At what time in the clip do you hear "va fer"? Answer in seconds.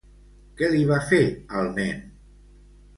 0.93-1.21